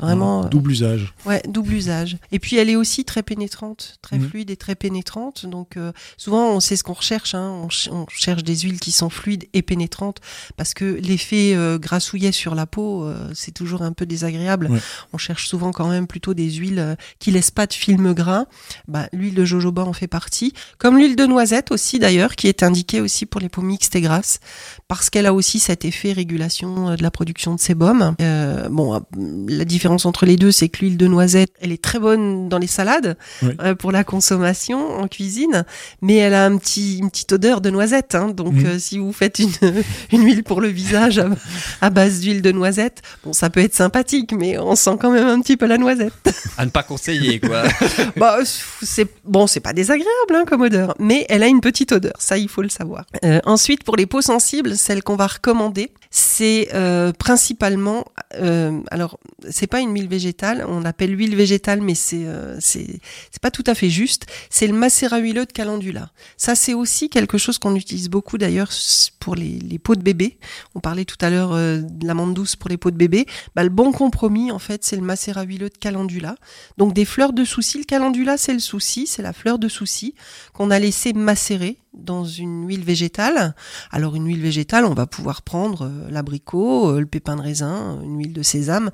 vraiment. 0.00 0.44
double 0.46 0.70
usage. 0.70 1.14
Ouais, 1.26 1.42
double 1.48 1.74
usage. 1.74 2.16
Et 2.32 2.38
puis, 2.38 2.56
elle 2.56 2.70
est 2.70 2.76
aussi 2.76 3.04
très 3.04 3.22
pénétrante, 3.22 3.98
très 4.02 4.18
fluide 4.18 4.50
et 4.50 4.56
très 4.56 4.74
pénétrante. 4.74 5.23
Donc, 5.44 5.78
souvent, 6.16 6.50
on 6.50 6.60
sait 6.60 6.76
ce 6.76 6.82
qu'on 6.82 6.92
recherche. 6.92 7.34
Hein. 7.34 7.68
On, 7.90 8.06
cherche 8.08 8.44
des 8.44 8.56
huiles 8.56 8.80
qui 8.80 8.92
sont 8.92 9.10
fluides 9.10 9.46
et 9.52 9.62
pénétrantes 9.62 10.20
parce 10.56 10.74
que 10.74 10.84
l'effet 10.84 11.54
euh, 11.54 11.78
grassouillet 11.78 12.32
sur 12.32 12.54
la 12.54 12.66
peau, 12.66 13.04
euh, 13.04 13.30
c'est 13.34 13.52
toujours 13.52 13.82
un 13.82 13.92
peu 13.92 14.06
désagréable. 14.06 14.70
On 15.12 15.18
cherche 15.18 15.48
souvent 15.48 15.72
quand 15.72 15.88
même 15.88 16.06
plutôt 16.06 16.34
des 16.34 16.50
huiles 16.50 16.78
euh, 16.78 16.94
qui 17.18 17.30
laissent 17.30 17.50
pas 17.50 17.66
de 17.66 17.72
film 17.72 18.12
gras. 18.14 18.46
Bah, 18.88 19.08
l'huile 19.12 19.34
de 19.34 19.44
jojoba 19.44 19.82
en 19.82 19.92
fait 19.92 20.06
partie, 20.06 20.52
comme 20.78 20.96
l'huile 20.96 21.16
de 21.16 21.26
noisette 21.26 21.70
aussi 21.70 21.98
d'ailleurs, 21.98 22.36
qui 22.36 22.48
est 22.48 22.62
indiquée 22.62 23.00
aussi 23.00 23.26
pour 23.26 23.40
les 23.40 23.48
peaux 23.48 23.62
mixtes 23.62 23.96
et 23.96 24.00
grasses 24.00 24.40
parce 24.88 25.10
qu'elle 25.10 25.26
a 25.26 25.34
aussi 25.34 25.58
cet 25.58 25.84
effet 25.84 26.12
régulation 26.12 26.94
de 26.94 27.02
la 27.02 27.10
production 27.10 27.54
de 27.54 27.60
sébum. 27.60 28.14
bon, 28.70 29.02
la 29.48 29.64
différence 29.64 30.06
entre 30.06 30.26
les 30.26 30.36
deux, 30.36 30.52
c'est 30.52 30.68
que 30.68 30.80
l'huile 30.80 30.96
de 30.96 31.06
noisette, 31.06 31.50
elle 31.60 31.72
est 31.72 31.82
très 31.82 31.98
bonne 31.98 32.48
dans 32.48 32.58
les 32.58 32.66
salades 32.66 33.16
pour 33.78 33.92
la 33.92 34.04
consommation 34.04 35.00
cuisine, 35.14 35.64
mais 36.02 36.16
elle 36.16 36.34
a 36.34 36.44
un 36.44 36.56
petit, 36.58 36.98
une 36.98 37.10
petite 37.10 37.32
odeur 37.32 37.60
de 37.60 37.70
noisette. 37.70 38.14
Hein. 38.14 38.28
donc, 38.28 38.54
mm. 38.54 38.66
euh, 38.66 38.78
si 38.78 38.98
vous 38.98 39.12
faites 39.12 39.38
une, 39.38 39.52
une, 40.12 40.24
huile 40.24 40.42
pour 40.42 40.60
le 40.60 40.68
visage 40.68 41.22
à, 41.80 41.90
base 41.90 42.20
d'huile 42.20 42.42
de 42.42 42.50
noisette, 42.50 43.02
bon, 43.24 43.32
ça 43.32 43.48
peut 43.48 43.60
être 43.60 43.74
sympathique, 43.74 44.32
mais 44.32 44.58
on 44.58 44.74
sent 44.74 44.96
quand 45.00 45.12
même 45.12 45.26
un 45.26 45.40
petit 45.40 45.56
peu 45.56 45.66
la 45.66 45.78
noisette. 45.78 46.12
À 46.58 46.64
ne 46.64 46.70
pas 46.70 46.82
conseiller, 46.82 47.38
quoi. 47.38 47.62
bah, 48.16 48.38
c'est 48.82 49.08
bon, 49.24 49.46
c'est 49.46 49.60
pas 49.60 49.72
désagréable 49.72 50.34
hein, 50.34 50.44
comme 50.46 50.62
odeur, 50.62 50.94
mais 50.98 51.26
elle 51.28 51.42
a 51.42 51.46
une 51.46 51.60
petite 51.60 51.92
odeur. 51.92 52.14
Ça, 52.18 52.36
il 52.36 52.48
faut 52.48 52.62
le 52.62 52.68
savoir. 52.68 53.04
Euh, 53.24 53.40
ensuite, 53.44 53.84
pour 53.84 53.96
les 53.96 54.06
peaux 54.06 54.22
sensibles, 54.22 54.76
celle 54.76 55.02
qu'on 55.02 55.16
va 55.16 55.28
recommander, 55.28 55.92
c'est 56.10 56.68
euh, 56.74 57.12
principalement, 57.12 58.04
alors, 58.90 59.20
c'est 59.48 59.68
pas 59.68 59.78
une 59.78 59.94
huile 59.94 60.08
végétale. 60.08 60.64
On 60.68 60.80
l'appelle 60.80 61.12
l'huile 61.12 61.36
végétale, 61.36 61.80
mais 61.80 61.94
c'est 61.94 62.26
c'est 62.58 63.40
pas 63.40 63.52
tout 63.52 63.64
à 63.66 63.74
fait 63.74 63.90
juste. 63.90 64.26
C'est 64.50 64.66
le 64.66 64.72
macérat 64.72 65.03
huileux 65.12 65.46
de 65.46 65.52
calendula. 65.52 66.10
Ça, 66.36 66.54
c'est 66.54 66.74
aussi 66.74 67.08
quelque 67.08 67.38
chose 67.38 67.58
qu'on 67.58 67.74
utilise 67.74 68.08
beaucoup 68.08 68.38
d'ailleurs 68.38 68.70
pour 69.20 69.34
les, 69.34 69.78
peaux 69.78 69.94
de 69.94 70.02
bébé. 70.02 70.38
On 70.74 70.80
parlait 70.80 71.04
tout 71.04 71.16
à 71.20 71.30
l'heure 71.30 71.52
euh, 71.52 71.78
de 71.80 72.06
l'amande 72.06 72.34
douce 72.34 72.56
pour 72.56 72.70
les 72.70 72.76
peaux 72.76 72.90
de 72.90 72.96
bébé. 72.96 73.26
Bah, 73.54 73.62
le 73.62 73.70
bon 73.70 73.92
compromis, 73.92 74.50
en 74.50 74.58
fait, 74.58 74.84
c'est 74.84 74.96
le 74.96 75.02
macérat 75.02 75.42
huileux 75.42 75.70
de 75.70 75.78
calendula. 75.78 76.36
Donc 76.78 76.94
des 76.94 77.04
fleurs 77.04 77.32
de 77.32 77.44
souci. 77.44 77.78
Le 77.78 77.84
calendula, 77.84 78.36
c'est 78.36 78.52
le 78.52 78.58
souci, 78.58 79.06
c'est 79.06 79.22
la 79.22 79.32
fleur 79.32 79.58
de 79.58 79.68
souci 79.68 80.14
qu'on 80.52 80.70
a 80.70 80.78
laissé 80.78 81.12
macérer 81.12 81.78
dans 81.94 82.24
une 82.24 82.66
huile 82.66 82.84
végétale. 82.84 83.54
Alors 83.90 84.16
une 84.16 84.26
huile 84.26 84.40
végétale, 84.40 84.84
on 84.84 84.94
va 84.94 85.06
pouvoir 85.06 85.42
prendre 85.42 85.86
euh, 85.86 86.10
l'abricot, 86.10 86.90
euh, 86.90 87.00
le 87.00 87.06
pépin 87.06 87.36
de 87.36 87.42
raisin, 87.42 88.00
une 88.02 88.18
huile 88.18 88.32
de 88.32 88.42
sésame, 88.42 88.90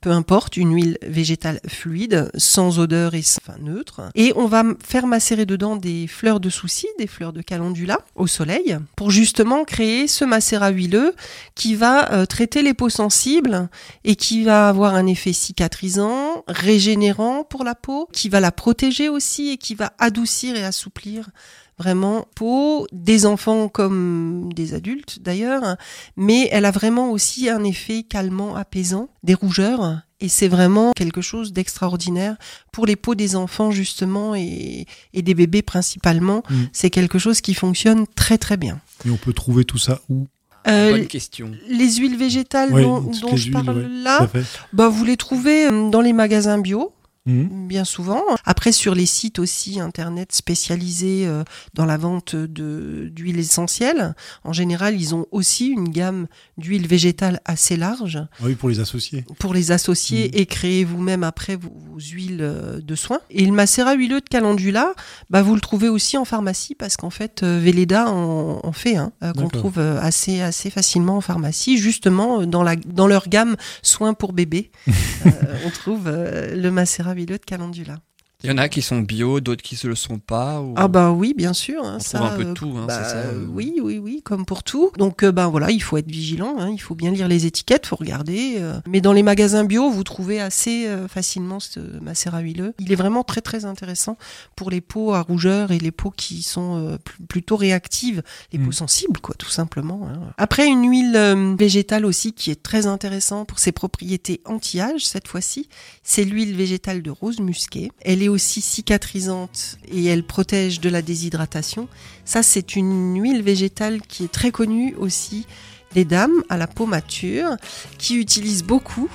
peu 0.00 0.10
importe, 0.10 0.56
une 0.56 0.74
huile 0.74 0.98
végétale 1.02 1.60
fluide, 1.66 2.30
sans 2.36 2.78
odeur 2.78 3.14
et 3.14 3.22
enfin, 3.42 3.58
neutre. 3.60 4.02
Et 4.14 4.32
on 4.36 4.46
va 4.46 4.64
faire 4.84 5.06
macérer 5.06 5.46
dedans 5.46 5.76
des 5.76 6.06
fleurs 6.06 6.40
de 6.40 6.50
souci, 6.50 6.86
des 6.98 7.06
fleurs 7.06 7.32
de 7.32 7.42
calendula 7.42 7.98
au 8.14 8.26
soleil, 8.26 8.78
pour 8.96 9.10
justement 9.10 9.64
créer 9.64 10.08
ce 10.08 10.24
macérat 10.24 10.70
huileux 10.70 11.14
qui 11.54 11.74
va 11.74 12.12
euh, 12.12 12.26
traiter 12.26 12.62
les 12.62 12.74
peaux 12.74 12.88
sensibles 12.88 13.68
et 14.04 14.16
qui 14.16 14.44
va 14.44 14.68
avoir 14.68 14.94
un 14.94 15.06
effet 15.06 15.32
cicatrisant, 15.32 16.44
régénérant 16.48 17.44
pour 17.44 17.64
la 17.64 17.74
peau, 17.74 18.08
qui 18.12 18.28
va 18.28 18.40
la 18.40 18.52
protéger 18.52 19.08
aussi 19.08 19.50
et 19.50 19.56
qui 19.58 19.74
va 19.74 19.92
adoucir 19.98 20.56
et 20.56 20.64
assouplir 20.64 21.30
vraiment 21.78 22.26
peau 22.34 22.86
des 22.92 23.26
enfants 23.26 23.68
comme 23.68 24.52
des 24.52 24.74
adultes 24.74 25.20
d'ailleurs, 25.20 25.76
mais 26.16 26.48
elle 26.52 26.64
a 26.64 26.70
vraiment 26.70 27.10
aussi 27.10 27.48
un 27.48 27.64
effet 27.64 28.02
calmant, 28.02 28.56
apaisant, 28.56 29.08
des 29.22 29.34
rougeurs. 29.34 30.00
Et 30.20 30.28
c'est 30.28 30.48
vraiment 30.48 30.92
quelque 30.96 31.20
chose 31.20 31.52
d'extraordinaire 31.52 32.36
pour 32.72 32.86
les 32.86 32.96
peaux 32.96 33.14
des 33.14 33.36
enfants 33.36 33.70
justement 33.70 34.34
et, 34.34 34.86
des 35.14 35.34
bébés 35.34 35.62
principalement. 35.62 36.42
Mm. 36.50 36.64
C'est 36.72 36.90
quelque 36.90 37.18
chose 37.18 37.40
qui 37.40 37.54
fonctionne 37.54 38.04
très 38.16 38.36
très 38.36 38.56
bien. 38.56 38.80
Et 39.06 39.10
on 39.10 39.16
peut 39.16 39.32
trouver 39.32 39.64
tout 39.64 39.78
ça 39.78 40.00
où? 40.08 40.26
Euh, 40.66 40.90
Bonne 40.90 41.06
question. 41.06 41.52
Les 41.68 41.94
huiles 41.94 42.18
végétales 42.18 42.70
dont, 42.70 43.36
je 43.36 43.50
parle 43.50 43.86
là, 44.02 44.28
bah, 44.72 44.88
vous 44.88 45.04
les 45.04 45.16
trouvez 45.16 45.66
euh, 45.66 45.88
dans 45.88 46.00
les 46.00 46.12
magasins 46.12 46.58
bio. 46.58 46.92
Mhm. 47.28 47.68
bien 47.68 47.84
souvent. 47.84 48.22
Après, 48.44 48.72
sur 48.72 48.94
les 48.94 49.04
sites 49.04 49.38
aussi 49.38 49.80
internet 49.80 50.32
spécialisés 50.32 51.26
euh, 51.26 51.44
dans 51.74 51.84
la 51.84 51.98
vente 51.98 52.34
d'huiles 52.34 53.38
essentielles, 53.38 54.14
en 54.44 54.54
général, 54.54 54.98
ils 54.98 55.14
ont 55.14 55.26
aussi 55.30 55.66
une 55.66 55.90
gamme 55.90 56.26
d'huiles 56.56 56.86
végétales 56.86 57.40
assez 57.44 57.76
large. 57.76 58.16
Ah 58.16 58.44
oui, 58.44 58.54
pour 58.54 58.70
les 58.70 58.80
associer. 58.80 59.26
Pour 59.38 59.52
les 59.52 59.72
associer 59.72 60.28
mhm. 60.28 60.40
et 60.40 60.46
créer 60.46 60.84
vous-même 60.84 61.22
après 61.22 61.56
vos, 61.56 61.70
huiles 61.98 62.38
euh, 62.40 62.80
de 62.80 62.94
soins. 62.94 63.20
Et 63.30 63.44
le 63.44 63.52
macérat 63.52 63.94
huileux 63.94 64.20
de 64.20 64.28
calendula, 64.28 64.94
bah, 65.28 65.42
vous 65.42 65.54
le 65.54 65.60
trouvez 65.60 65.90
aussi 65.90 66.16
en 66.16 66.24
pharmacie 66.24 66.74
parce 66.74 66.96
qu'en 66.96 67.10
fait, 67.10 67.42
euh, 67.42 67.60
Velleda 67.62 68.10
en, 68.10 68.72
fait, 68.72 68.96
hein, 68.96 69.12
qu'on 69.36 69.48
trouve 69.48 69.78
assez, 69.78 70.40
assez 70.40 70.70
facilement 70.70 71.18
en 71.18 71.20
pharmacie, 71.20 71.76
justement 71.76 72.46
dans, 72.46 72.62
la, 72.62 72.76
dans 72.76 73.06
leur 73.06 73.28
gamme 73.28 73.56
soins 73.82 74.14
pour 74.14 74.32
bébés. 74.32 74.70
on 75.66 75.70
trouve 75.70 76.08
le 76.08 76.70
macérat 76.70 77.14
de 77.26 77.38
calendula. 77.38 78.02
Il 78.44 78.48
y 78.48 78.52
en 78.52 78.58
a 78.58 78.68
qui 78.68 78.82
sont 78.82 79.00
bio, 79.00 79.40
d'autres 79.40 79.64
qui 79.64 79.76
ne 79.82 79.88
le 79.88 79.96
sont 79.96 80.20
pas. 80.20 80.62
Ah 80.76 80.86
bah 80.86 81.10
oui, 81.10 81.34
bien 81.36 81.52
sûr. 81.52 81.84
Hein, 81.84 81.98
ça, 81.98 82.22
un 82.22 82.36
peu 82.36 82.44
de 82.44 82.52
tout, 82.52 82.72
hein, 82.76 82.84
bah, 82.86 83.02
ça, 83.02 83.16
euh. 83.16 83.44
Oui, 83.50 83.80
oui, 83.82 83.98
oui, 83.98 84.22
comme 84.22 84.46
pour 84.46 84.62
tout. 84.62 84.92
Donc 84.96 85.24
euh, 85.24 85.32
ben 85.32 85.48
voilà, 85.48 85.72
il 85.72 85.82
faut 85.82 85.96
être 85.96 86.08
vigilant. 86.08 86.54
Hein, 86.56 86.70
il 86.70 86.78
faut 86.80 86.94
bien 86.94 87.10
lire 87.10 87.26
les 87.26 87.46
étiquettes, 87.46 87.86
faut 87.86 87.96
regarder. 87.96 88.58
Euh. 88.60 88.78
Mais 88.86 89.00
dans 89.00 89.12
les 89.12 89.24
magasins 89.24 89.64
bio, 89.64 89.90
vous 89.90 90.04
trouvez 90.04 90.40
assez 90.40 90.88
facilement 91.08 91.58
ce 91.58 91.80
macérat 92.00 92.38
huileux. 92.38 92.74
Il 92.78 92.92
est 92.92 92.94
vraiment 92.94 93.24
très 93.24 93.40
très 93.40 93.64
intéressant 93.64 94.16
pour 94.54 94.70
les 94.70 94.80
peaux 94.80 95.14
à 95.14 95.22
rougeur 95.22 95.72
et 95.72 95.80
les 95.80 95.90
peaux 95.90 96.12
qui 96.12 96.44
sont 96.44 96.96
plutôt 97.28 97.56
réactives, 97.56 98.22
les 98.52 98.60
peaux 98.60 98.66
mm. 98.66 98.72
sensibles, 98.72 99.20
quoi, 99.20 99.34
tout 99.36 99.50
simplement. 99.50 100.08
Hein. 100.08 100.32
Après, 100.36 100.68
une 100.68 100.88
huile 100.88 101.56
végétale 101.58 102.06
aussi 102.06 102.34
qui 102.34 102.52
est 102.52 102.62
très 102.62 102.86
intéressante 102.86 103.48
pour 103.48 103.58
ses 103.58 103.72
propriétés 103.72 104.42
anti-âge 104.44 105.04
cette 105.04 105.26
fois-ci, 105.26 105.68
c'est 106.04 106.22
l'huile 106.22 106.54
végétale 106.54 107.02
de 107.02 107.10
rose 107.10 107.40
musquée. 107.40 107.90
Elle 108.02 108.22
est 108.22 108.27
aussi 108.28 108.60
cicatrisante 108.60 109.78
et 109.90 110.04
elle 110.06 110.24
protège 110.24 110.80
de 110.80 110.88
la 110.88 111.02
déshydratation. 111.02 111.88
Ça, 112.24 112.42
c'est 112.42 112.76
une 112.76 113.20
huile 113.20 113.42
végétale 113.42 114.00
qui 114.02 114.24
est 114.24 114.32
très 114.32 114.50
connue 114.50 114.94
aussi 114.96 115.46
des 115.94 116.04
dames 116.04 116.42
à 116.48 116.56
la 116.56 116.66
peau 116.66 116.86
mature 116.86 117.56
qui 117.98 118.16
utilisent 118.16 118.64
beaucoup 118.64 119.08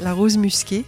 la 0.00 0.12
rose 0.12 0.36
musquée 0.36 0.84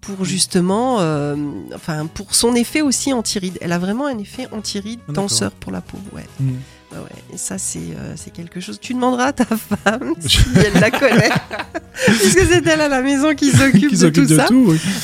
pour 0.00 0.24
justement, 0.24 1.00
euh, 1.00 1.36
enfin 1.74 2.06
pour 2.06 2.34
son 2.34 2.54
effet 2.54 2.80
aussi 2.80 3.12
anti-ride. 3.12 3.58
Elle 3.60 3.72
a 3.72 3.78
vraiment 3.78 4.06
un 4.06 4.18
effet 4.18 4.46
anti-ride 4.52 5.00
ah, 5.08 5.12
tenseur 5.12 5.52
pour 5.52 5.72
la 5.72 5.80
peau. 5.80 5.98
Ouais. 6.12 6.26
Mmh. 6.40 6.52
Ouais, 6.92 6.98
et 7.34 7.36
ça, 7.36 7.56
euh, 7.56 8.12
c'est 8.16 8.32
quelque 8.32 8.60
chose. 8.60 8.78
Tu 8.80 8.94
demanderas 8.94 9.26
à 9.26 9.32
ta 9.32 9.44
femme 9.44 10.14
si 10.20 10.38
elle 10.56 10.80
la 10.80 10.90
connaît. 10.90 11.30
Puisque 12.06 12.46
c'est 12.46 12.66
elle 12.66 12.80
à 12.80 12.88
la 12.88 13.02
maison 13.02 13.34
qui 13.34 13.50
s'occupe 13.56 13.94
de 13.94 14.08
tout 14.08 14.26
ça. 14.26 14.46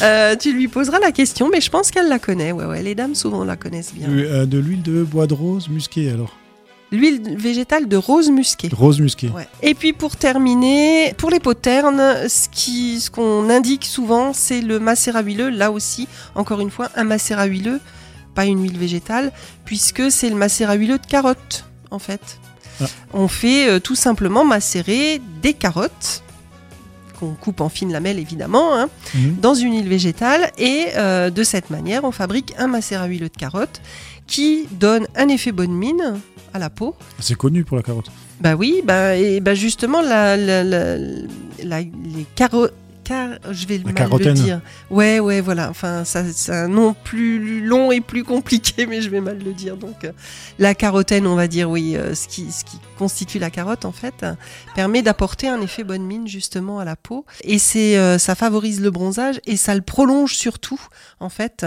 Euh, 0.03 0.37
tu 0.37 0.53
lui 0.53 0.69
poseras 0.69 0.99
la 0.99 1.12
question, 1.12 1.49
mais 1.53 1.61
je 1.61 1.71
pense 1.71 1.91
qu'elle 1.91 2.09
la 2.09 2.19
connaît. 2.19 2.53
Ouais, 2.53 2.64
ouais, 2.64 2.83
les 2.83 2.95
dames 2.95 3.14
souvent 3.14 3.45
la 3.45 3.57
connaissent 3.57 3.93
bien. 3.93 4.09
Euh, 4.09 4.47
de 4.47 4.59
l'huile 4.59 4.83
de 4.83 5.03
bois 5.03 5.26
de 5.26 5.35
rose 5.35 5.69
musquée 5.69 6.11
alors 6.11 6.37
L'huile 6.91 7.37
végétale 7.37 7.88
de 7.88 7.97
rose 7.97 8.31
musquée. 8.31 8.71
Rose 8.73 9.00
musquée. 9.00 9.29
Ouais. 9.29 9.49
Et 9.62 9.75
puis 9.75 9.93
pour 9.93 10.17
terminer, 10.17 11.12
pour 11.17 11.31
les 11.31 11.41
peaux 11.41 11.55
ternes, 11.55 12.29
ce 12.29 12.49
qu'on 12.49 13.00
ce 13.00 13.11
qu'on 13.11 13.50
indique 13.50 13.85
souvent, 13.85 14.33
c'est 14.33 14.61
le 14.61 14.79
macérat 14.79 15.23
huileux. 15.23 15.50
Là 15.50 15.73
aussi, 15.73 16.07
encore 16.37 16.61
une 16.61 16.71
fois, 16.71 16.91
un 16.95 17.05
macérat 17.05 17.47
huileux, 17.47 17.81
pas 18.37 18.45
une 18.45 18.62
huile 18.62 18.79
végétale, 18.79 19.33
puisque 19.64 20.11
c'est 20.11 20.31
le 20.31 20.37
macérat 20.37 20.75
huileux 20.75 20.99
de 20.99 21.07
carotte 21.07 21.64
en 21.95 21.99
fait. 21.99 22.39
Ah. 22.81 22.87
On 23.13 23.29
fait 23.29 23.69
euh, 23.69 23.79
tout 23.79 23.95
simplement 23.95 24.45
macérer 24.45 25.21
des 25.43 25.55
carottes 25.55 26.23
qu'on 27.19 27.35
coupe 27.35 27.61
en 27.61 27.69
fines 27.69 27.93
lamelles 27.93 28.19
évidemment, 28.19 28.77
hein, 28.77 28.89
mhm. 29.15 29.37
dans 29.41 29.55
une 29.55 29.75
huile 29.75 29.89
végétale 29.89 30.51
et 30.59 30.87
euh, 30.97 31.31
de 31.31 31.43
cette 31.45 31.71
manière 31.71 32.03
on 32.05 32.11
fabrique 32.11 32.53
un 32.59 32.67
macérat 32.67 33.07
huileux 33.07 33.29
de 33.29 33.37
carotte 33.37 33.81
qui 34.27 34.67
donne 34.73 35.07
un 35.15 35.29
effet 35.29 35.53
bonne 35.53 35.73
mine 35.73 36.21
à 36.53 36.59
la 36.59 36.71
peau. 36.71 36.97
C'est 37.21 37.37
connu 37.37 37.65
pour 37.65 37.77
la 37.77 37.83
carotte. 37.83 38.11
Bah 38.41 38.55
oui, 38.57 38.83
bah, 38.85 39.17
et 39.17 39.41
bah 39.41 39.55
justement 39.55 40.03
la, 40.03 40.37
les 40.37 41.17
carottes 42.35 42.75
car 43.04 43.38
je 43.50 43.66
vais 43.66 43.78
mal 43.78 44.08
le 44.11 44.32
dire. 44.32 44.61
Ouais, 44.90 45.20
ouais, 45.20 45.40
voilà. 45.40 45.70
Enfin, 45.70 46.04
ça, 46.04 46.25
c'est 46.32 46.52
un 46.52 46.68
nom 46.68 46.94
plus 47.04 47.64
long 47.64 47.92
et 47.92 48.00
plus 48.00 48.25
compliqué, 48.25 48.87
mais 48.88 49.02
je 49.02 49.11
vais 49.11 49.20
mal 49.20 49.38
le 49.38 49.52
dire. 49.52 49.76
Donc, 49.76 50.04
euh, 50.04 50.12
la 50.58 50.75
carotène, 50.75 51.26
on 51.26 51.37
va 51.37 51.46
dire, 51.46 51.70
oui, 51.70 51.96
euh, 51.96 52.14
ce, 52.14 52.26
qui, 52.26 52.50
ce 52.50 52.64
qui 52.64 52.78
constitue 52.99 53.38
la 53.38 53.50
carotte, 53.50 53.84
en 53.84 53.92
fait, 53.92 54.25
permet 54.75 55.02
d'apporter 55.02 55.49
un 55.49 55.61
effet 55.61 55.84
bonne 55.84 56.04
mine 56.04 56.26
justement 56.26 56.80
à 56.80 56.84
la 56.84 56.96
peau. 56.96 57.25
Et 57.42 57.58
c'est, 57.58 57.96
euh, 57.99 58.18
ça 58.18 58.34
favorise 58.34 58.80
le 58.80 58.90
bronzage 58.90 59.40
et 59.46 59.56
ça 59.56 59.75
le 59.75 59.82
prolonge 59.82 60.34
surtout, 60.34 60.80
en 61.20 61.28
fait. 61.28 61.66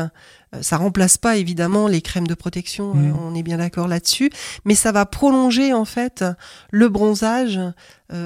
Ça 0.61 0.77
remplace 0.77 1.17
pas 1.17 1.35
évidemment 1.35 1.89
les 1.89 2.01
crèmes 2.01 2.25
de 2.25 2.33
protection, 2.33 2.93
mmh. 2.93 3.19
on 3.19 3.35
est 3.35 3.43
bien 3.43 3.57
d'accord 3.57 3.89
là-dessus, 3.89 4.29
mais 4.63 4.75
ça 4.75 4.93
va 4.93 5.05
prolonger 5.05 5.73
en 5.73 5.83
fait 5.83 6.23
le 6.71 6.87
bronzage 6.87 7.59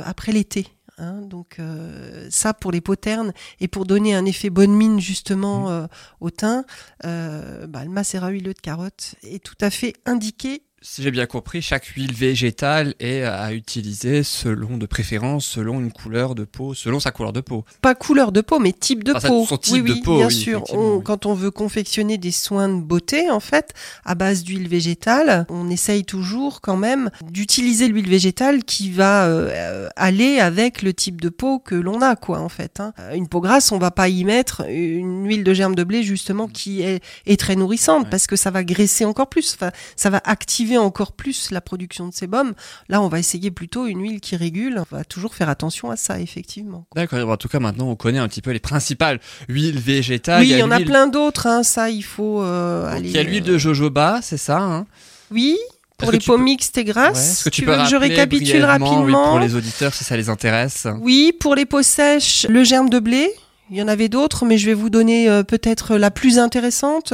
après 0.05 0.31
l'été. 0.31 0.67
Hein, 0.97 1.21
donc 1.21 1.57
euh, 1.59 2.27
ça 2.29 2.53
pour 2.53 2.71
les 2.71 2.81
peaux 2.81 2.95
ternes 2.95 3.33
et 3.59 3.67
pour 3.67 3.85
donner 3.85 4.13
un 4.13 4.25
effet 4.25 4.49
bonne 4.49 4.73
mine 4.73 4.99
justement 4.99 5.67
mmh. 5.67 5.71
euh, 5.71 5.87
au 6.19 6.29
teint, 6.29 6.65
euh, 7.05 7.65
bah, 7.65 7.83
le 7.83 7.89
macérat 7.89 8.29
huileux 8.29 8.53
de 8.53 8.59
carotte 8.59 9.15
est 9.23 9.43
tout 9.43 9.55
à 9.61 9.69
fait 9.69 9.93
indiqué 10.05 10.63
si 10.83 11.03
j'ai 11.03 11.11
bien 11.11 11.27
compris, 11.27 11.61
chaque 11.61 11.85
huile 11.85 12.13
végétale 12.13 12.95
est 12.99 13.21
à 13.21 13.53
utiliser 13.53 14.23
selon 14.23 14.77
de 14.77 14.87
préférence, 14.87 15.45
selon 15.45 15.79
une 15.79 15.91
couleur 15.91 16.33
de 16.33 16.43
peau, 16.43 16.73
selon 16.73 16.99
sa 16.99 17.11
couleur 17.11 17.33
de 17.33 17.41
peau. 17.41 17.65
Pas 17.81 17.93
couleur 17.93 18.31
de 18.31 18.41
peau, 18.41 18.57
mais 18.57 18.71
type 18.71 19.03
de 19.03 19.13
peau. 19.13 19.47
oui, 19.71 19.81
oui, 19.81 20.01
peau, 20.01 20.17
bien 20.17 20.31
sûr. 20.31 20.63
Quand 21.05 21.27
on 21.27 21.35
veut 21.35 21.51
confectionner 21.51 22.17
des 22.17 22.31
soins 22.31 22.67
de 22.67 22.81
beauté, 22.81 23.29
en 23.29 23.39
fait, 23.39 23.73
à 24.05 24.15
base 24.15 24.43
d'huile 24.43 24.67
végétale, 24.67 25.45
on 25.49 25.69
essaye 25.69 26.03
toujours 26.03 26.61
quand 26.61 26.77
même 26.77 27.11
d'utiliser 27.29 27.87
l'huile 27.87 28.09
végétale 28.09 28.63
qui 28.63 28.89
va 28.89 29.25
euh, 29.25 29.87
aller 29.95 30.39
avec 30.39 30.81
le 30.81 30.95
type 30.95 31.21
de 31.21 31.29
peau 31.29 31.59
que 31.59 31.75
l'on 31.75 32.01
a, 32.01 32.15
quoi, 32.15 32.39
en 32.39 32.49
fait. 32.49 32.79
Hein. 32.79 32.93
Une 33.13 33.27
peau 33.27 33.39
grasse, 33.39 33.71
on 33.71 33.77
va 33.77 33.91
pas 33.91 34.09
y 34.09 34.23
mettre 34.23 34.63
une 34.67 35.27
huile 35.27 35.43
de 35.43 35.53
germe 35.53 35.75
de 35.75 35.83
blé 35.83 36.01
justement 36.01 36.47
qui 36.47 36.81
est, 36.81 37.03
est 37.27 37.39
très 37.39 37.55
nourrissante 37.55 38.09
parce 38.09 38.25
que 38.25 38.35
ça 38.35 38.49
va 38.49 38.63
graisser 38.63 39.05
encore 39.05 39.29
plus. 39.29 39.53
Enfin, 39.53 39.69
ça 39.95 40.09
va 40.09 40.21
activer 40.25 40.70
encore 40.77 41.11
plus 41.11 41.51
la 41.51 41.61
production 41.61 42.07
de 42.07 42.13
sébum. 42.13 42.53
Là, 42.89 43.01
on 43.01 43.07
va 43.07 43.19
essayer 43.19 43.51
plutôt 43.51 43.87
une 43.87 44.01
huile 44.01 44.21
qui 44.21 44.35
régule. 44.35 44.81
On 44.91 44.95
va 44.95 45.03
toujours 45.03 45.35
faire 45.35 45.49
attention 45.49 45.91
à 45.91 45.95
ça, 45.95 46.19
effectivement. 46.19 46.85
D'accord. 46.95 47.29
En 47.29 47.37
tout 47.37 47.47
cas, 47.47 47.59
maintenant, 47.59 47.89
on 47.89 47.95
connaît 47.95 48.19
un 48.19 48.27
petit 48.27 48.41
peu 48.41 48.51
les 48.51 48.59
principales 48.59 49.19
huiles 49.47 49.79
végétales. 49.79 50.41
Oui, 50.41 50.49
il 50.49 50.57
y, 50.57 50.63
en 50.63 50.71
a 50.71 50.79
plein 50.79 51.07
d'autres. 51.07 51.47
Hein. 51.47 51.63
Ça, 51.63 51.89
il 51.89 52.03
faut 52.03 52.41
euh, 52.41 52.91
aller. 52.91 53.09
Il 53.09 53.15
y 53.15 53.19
a 53.19 53.23
l'huile 53.23 53.43
de 53.43 53.57
jojoba, 53.57 54.19
c'est 54.21 54.37
ça 54.37 54.59
hein? 54.59 54.85
Oui. 55.31 55.57
Pour 55.97 56.11
les 56.11 56.19
peaux 56.19 56.37
mixtes 56.37 56.77
et 56.79 56.83
grasses, 56.83 57.43
que 57.43 57.49
tu, 57.49 57.63
peux 57.63 57.73
je 57.85 57.95
récapitule 57.95 58.63
rapidement 58.63 59.29
pour 59.29 59.39
les 59.39 59.53
auditeurs 59.53 59.93
si 59.93 60.03
ça 60.03 60.17
les 60.17 60.29
intéresse? 60.29 60.87
Oui, 60.99 61.31
pour 61.39 61.53
les 61.53 61.67
peaux 61.67 61.83
sèches, 61.83 62.47
le 62.49 62.63
germe 62.63 62.89
de 62.89 62.97
blé, 62.97 63.31
Il 63.73 63.77
y 63.77 63.81
en 63.81 63.87
avait 63.87 64.09
d'autres, 64.09 64.43
mais 64.43 64.57
je 64.57 64.65
vais 64.65 64.73
vous 64.73 64.89
donner 64.89 65.29
euh, 65.29 65.43
peut-être 65.43 65.95
la 65.95 66.11
plus 66.11 66.39
intéressante. 66.39 67.13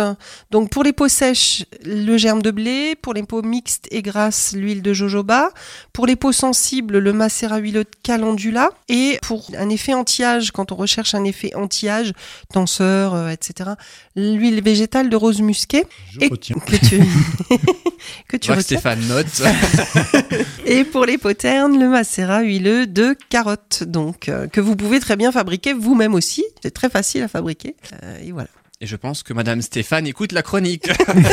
Donc 0.49 0.71
pour 0.71 0.83
les 0.83 0.91
peaux 0.91 1.07
sèches, 1.07 1.65
le 1.85 2.17
germe 2.17 2.41
de 2.41 2.49
blé. 2.49 2.95
Pour 2.99 3.13
les 3.13 3.21
peaux 3.21 3.43
mixtes 3.43 3.87
et 3.91 4.01
grasses, 4.01 4.53
l'huile 4.57 4.81
de 4.81 4.91
jojoba. 4.91 5.51
Pour 5.93 6.07
les 6.07 6.15
peaux 6.15 6.31
sensibles, 6.31 6.97
le 6.97 7.13
macérat 7.13 7.59
huileux 7.59 7.83
de 7.83 7.89
calendula. 8.01 8.71
Et 8.89 9.19
pour 9.21 9.45
un 9.55 9.69
effet 9.69 9.93
anti-âge, 9.93 10.49
quand 10.49 10.71
on 10.71 10.75
recherche 10.75 11.13
un 11.13 11.25
effet 11.25 11.53
anti-âge, 11.53 12.13
tenseur, 12.51 13.13
euh, 13.13 13.29
etc., 13.29 13.73
l'huile 14.15 14.63
végétale 14.63 15.11
de 15.11 15.15
rose 15.15 15.41
musquée. 15.41 15.85
Je 16.11 16.21
Et 16.21 16.27
retiens. 16.27 16.55
que 16.55 16.75
tu, 16.75 16.99
que 18.27 18.35
tu 18.35 18.49
retiens. 18.49 18.63
Stéphane 18.63 19.07
note. 19.07 19.43
Et 20.65 20.83
pour 20.85 21.05
les 21.05 21.19
peaux 21.19 21.33
ternes, 21.33 21.79
le 21.79 21.87
macérat 21.87 22.41
huileux 22.41 22.87
de 22.87 23.15
carotte, 23.29 23.83
donc 23.83 24.27
euh, 24.27 24.47
que 24.47 24.59
vous 24.59 24.75
pouvez 24.75 24.99
très 24.99 25.17
bien 25.17 25.31
fabriquer 25.31 25.73
vous-même 25.73 26.15
aussi. 26.15 26.46
C'est 26.61 26.71
très 26.71 26.89
facile 26.89 27.23
à 27.23 27.27
fabriquer. 27.27 27.75
Euh, 28.03 28.19
et 28.21 28.31
voilà. 28.31 28.49
Et 28.79 28.85
je 28.85 28.95
pense 28.95 29.23
que 29.23 29.33
Madame 29.33 29.63
Stéphane 29.63 30.05
écoute 30.05 30.31
la 30.33 30.43
chronique 30.43 30.87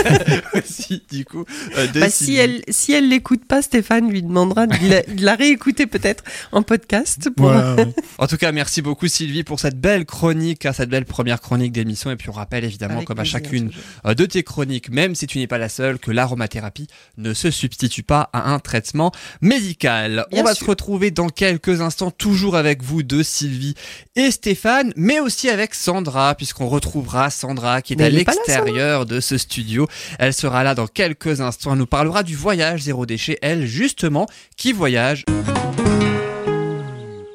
aussi, 0.54 1.02
du 1.10 1.26
coup. 1.26 1.44
euh, 1.76 1.86
Bah, 1.94 2.08
si 2.08 2.24
Sylvie. 2.24 2.38
elle 2.38 2.62
si 2.70 2.92
elle 2.92 3.08
l'écoute 3.10 3.44
pas, 3.44 3.60
Stéphane 3.60 4.10
lui 4.10 4.22
demandera 4.22 4.66
de 4.66 4.88
la, 4.88 5.02
de 5.02 5.22
la 5.22 5.34
réécouter 5.34 5.86
peut-être 5.86 6.24
en 6.52 6.62
podcast. 6.62 7.28
Pour... 7.36 7.48
Voilà, 7.50 7.74
ouais. 7.74 7.94
En 8.18 8.26
tout 8.26 8.38
cas, 8.38 8.50
merci 8.50 8.80
beaucoup 8.80 9.08
Sylvie 9.08 9.44
pour 9.44 9.60
cette 9.60 9.78
belle 9.78 10.06
chronique, 10.06 10.66
cette 10.72 10.88
belle 10.88 11.04
première 11.04 11.42
chronique 11.42 11.72
d'émission. 11.72 12.10
Et 12.10 12.16
puis 12.16 12.30
on 12.30 12.32
rappelle 12.32 12.64
évidemment, 12.64 12.94
Avec 12.94 13.08
comme 13.08 13.18
à 13.20 13.24
chacune 13.24 13.70
euh, 14.06 14.14
de 14.14 14.24
tes 14.24 14.42
chroniques, 14.42 14.88
même 14.88 15.14
si 15.14 15.26
tu 15.26 15.38
n'es 15.38 15.46
pas 15.46 15.58
la 15.58 15.68
seule, 15.68 15.98
que 15.98 16.10
l'aromathérapie 16.10 16.86
ne 17.18 17.34
se 17.34 17.50
substitue 17.50 18.04
pas 18.04 18.30
à 18.32 18.52
un 18.52 18.58
traitement 18.58 19.12
médical. 19.42 20.24
Bien 20.30 20.40
on 20.40 20.44
va 20.44 20.54
sûr. 20.54 20.64
se 20.64 20.70
retrouver 20.70 21.10
dans 21.10 21.28
quelques 21.28 21.82
instants, 21.82 22.10
toujours 22.10 22.56
avec 22.56 22.82
vous 22.82 23.02
deux, 23.02 23.22
Sylvie 23.22 23.74
et 24.16 24.30
Stéphane, 24.30 24.94
mais 24.96 25.20
aussi 25.20 25.50
avec 25.50 25.74
Sandra, 25.74 26.34
puisqu'on 26.36 26.68
retrouvera 26.68 27.30
Sandra 27.34 27.82
qui 27.82 27.94
est 27.94 27.96
Mais 27.96 28.04
à 28.04 28.10
l'extérieur 28.10 29.06
de 29.06 29.20
ce 29.20 29.38
studio. 29.38 29.86
Elle 30.18 30.32
sera 30.32 30.64
là 30.64 30.74
dans 30.74 30.86
quelques 30.86 31.40
instants. 31.40 31.72
Elle 31.72 31.78
nous 31.78 31.86
parlera 31.86 32.22
du 32.22 32.36
voyage 32.36 32.82
zéro 32.82 33.06
déchet, 33.06 33.38
elle 33.42 33.66
justement, 33.66 34.26
qui 34.56 34.72
voyage. 34.72 35.24